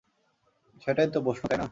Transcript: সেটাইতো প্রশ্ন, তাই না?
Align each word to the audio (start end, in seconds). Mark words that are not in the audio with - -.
সেটাইতো 0.81 1.17
প্রশ্ন, 1.21 1.43
তাই 1.49 1.57
না? 1.57 1.65